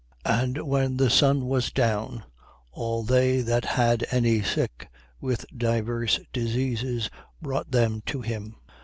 4:40. 0.25 0.43
And 0.43 0.57
when 0.67 0.97
the 0.97 1.11
sun 1.11 1.45
was 1.47 1.69
down, 1.69 2.23
all 2.71 3.03
they 3.03 3.41
that 3.41 3.65
had 3.65 4.03
any 4.09 4.41
sick 4.41 4.89
with 5.19 5.45
divers 5.55 6.19
diseases 6.33 7.07
brought 7.39 7.69
them 7.69 8.01
to 8.07 8.21
him. 8.21 8.55